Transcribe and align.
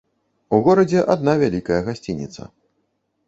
У 0.55 0.59
горадзе 0.67 1.03
адна 1.15 1.35
вялікая 1.43 1.79
гасцініца. 1.89 2.47